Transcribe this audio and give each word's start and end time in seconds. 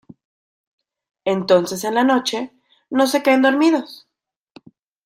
Entonces 1.25 1.83
en 1.83 1.93
la 1.93 2.03
noche, 2.03 2.51
no 2.89 3.05
se 3.05 3.21
caen 3.21 3.43
dormidos. 3.43 4.07